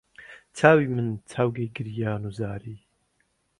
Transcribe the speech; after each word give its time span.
چاوی 0.57 0.87
من 0.95 1.09
چاوگەی 1.31 1.71
گریان 1.75 2.23
و 2.25 2.31
زاری 2.39 2.77